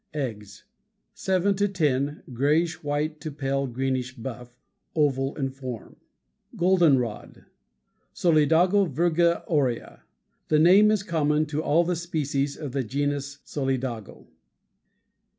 [0.15, 0.63] EGGS
[1.13, 4.57] Seven to ten, grayish white to pale greenish buff;
[4.95, 5.95] oval in form.
[6.53, 6.59] Page 155.
[6.59, 7.45] =GOLDENROD.=
[8.11, 10.01] Solidago Virga aurea.
[10.47, 14.25] The name is common to all the species of the genus Solidago.